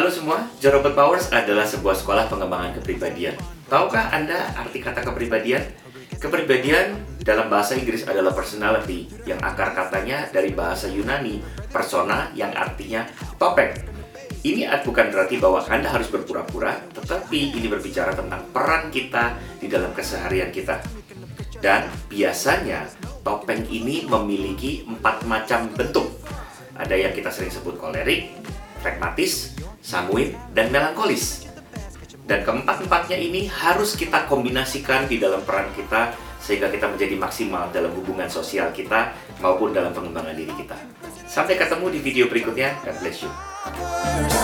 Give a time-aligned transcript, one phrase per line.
[0.00, 3.36] Halo semua, Jorobot Powers adalah sebuah sekolah pengembangan kepribadian.
[3.68, 5.60] Tahukah Anda arti kata kepribadian?
[6.16, 13.04] Kepribadian dalam bahasa Inggris adalah personality, yang akar katanya dari bahasa Yunani, persona yang artinya
[13.36, 13.76] topeng.
[14.40, 19.92] Ini bukan berarti bahwa Anda harus berpura-pura, tetapi ini berbicara tentang peran kita di dalam
[19.92, 20.80] keseharian kita.
[21.60, 22.88] Dan biasanya
[23.20, 26.08] topeng ini memiliki empat macam bentuk.
[26.72, 28.32] Ada yang kita sering sebut kolerik,
[28.80, 31.48] flegmatis, sanguin, dan melankolis.
[32.24, 37.90] Dan keempat-empatnya ini harus kita kombinasikan di dalam peran kita sehingga kita menjadi maksimal dalam
[37.92, 39.12] hubungan sosial kita
[39.42, 40.78] maupun dalam pengembangan diri kita.
[41.26, 42.78] Sampai ketemu di video berikutnya.
[42.86, 44.39] God bless you.